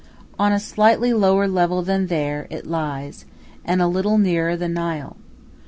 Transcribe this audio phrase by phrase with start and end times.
[0.39, 3.25] On a slightly lower level than there it lies,
[3.63, 5.15] and a little nearer the Nile.